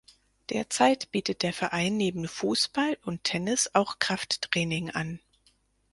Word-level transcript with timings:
Derzeit 0.49 1.11
bietet 1.11 1.43
der 1.43 1.53
Verein 1.53 1.95
neben 1.95 2.27
Fußball 2.27 2.97
und 3.03 3.23
Tennis 3.23 3.69
auch 3.75 3.99
Krafttraining 3.99 4.89
an. 4.89 5.19